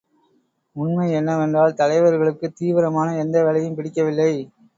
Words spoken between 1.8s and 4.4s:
தலைவர்களுக்குத் தீவிரமான எந்த வேலையும் பிடிக்கவில்லை.